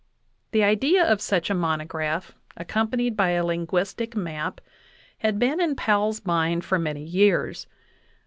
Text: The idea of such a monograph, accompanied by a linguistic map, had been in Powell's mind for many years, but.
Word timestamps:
The 0.49 0.63
idea 0.63 1.03
of 1.07 1.21
such 1.21 1.51
a 1.51 1.53
monograph, 1.53 2.31
accompanied 2.57 3.15
by 3.15 3.29
a 3.37 3.45
linguistic 3.45 4.15
map, 4.15 4.59
had 5.19 5.37
been 5.37 5.61
in 5.61 5.75
Powell's 5.75 6.25
mind 6.25 6.65
for 6.65 6.79
many 6.79 7.03
years, 7.03 7.65
but. 7.69 7.77